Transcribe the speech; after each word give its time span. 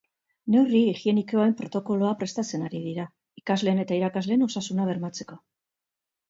Neurri 0.53 0.79
higienikoen 0.93 1.53
protokoloa 1.59 2.13
prestatzen 2.21 2.63
ari 2.69 2.81
dira, 2.87 3.05
ikasleen 3.43 3.83
eta 3.85 3.99
irakasleen 4.01 4.49
osasuna 4.49 4.89
bermatzeko. 4.91 5.39